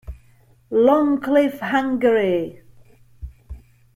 Long 0.71 1.19
live 1.27 1.59
Hungary! 1.59 2.63